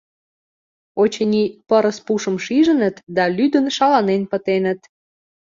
Очыни, 1.01 1.43
пырыс 1.67 1.97
пушым 2.05 2.35
шижыныт 2.45 2.95
да 3.15 3.23
лӱдын 3.35 3.65
шаланен 3.75 4.21
пытеныт. 4.31 4.79